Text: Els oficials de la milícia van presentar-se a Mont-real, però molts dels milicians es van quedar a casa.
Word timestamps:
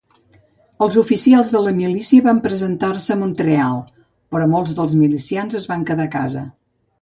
Els 0.83 0.95
oficials 1.01 1.51
de 1.55 1.59
la 1.65 1.73
milícia 1.79 2.25
van 2.27 2.39
presentar-se 2.45 3.11
a 3.17 3.19
Mont-real, 3.25 3.77
però 4.33 4.49
molts 4.55 4.75
dels 4.81 4.97
milicians 5.03 5.61
es 5.61 5.69
van 5.75 5.85
quedar 5.93 6.09
a 6.11 6.13
casa. 6.19 6.45